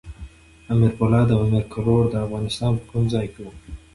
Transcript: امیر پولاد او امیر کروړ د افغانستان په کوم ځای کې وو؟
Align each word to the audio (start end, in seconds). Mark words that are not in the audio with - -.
امیر 0.71 0.91
پولاد 0.97 1.27
او 1.33 1.39
امیر 1.45 1.65
کروړ 1.73 2.03
د 2.09 2.15
افغانستان 2.25 2.71
په 2.79 2.83
کوم 2.91 3.03
ځای 3.13 3.25
کې 3.33 3.39
وو؟ 3.43 3.51